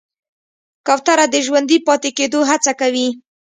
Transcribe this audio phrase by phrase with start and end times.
[0.87, 3.07] کوتره د ژوندي پاتې کېدو هڅه کوي.